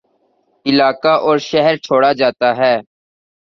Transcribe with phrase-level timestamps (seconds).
[0.65, 2.75] علاقہ اور شہرچھوڑ جاتا ہے